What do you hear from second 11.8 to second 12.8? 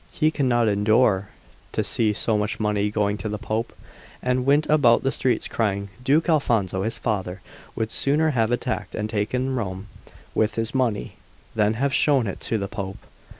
shown it to the